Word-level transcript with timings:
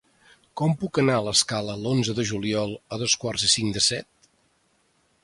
Com 0.59 0.71
puc 0.83 0.99
anar 1.01 1.17
a 1.17 1.25
l'Escala 1.27 1.75
l'onze 1.83 2.15
de 2.21 2.25
juliol 2.31 2.73
a 2.97 2.99
dos 3.03 3.17
quarts 3.25 3.47
i 3.49 3.51
cinc 3.57 3.77
de 3.79 3.85
set? 3.91 4.29